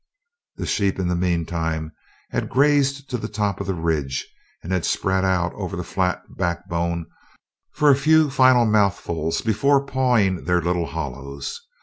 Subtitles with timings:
[0.55, 1.91] The sheep in the meantime
[2.31, 4.27] had grazed to the top of the ridge
[4.63, 7.05] and had spread out over the flat backbone
[7.73, 11.61] for a few final mouthfuls before pawing their little hollows.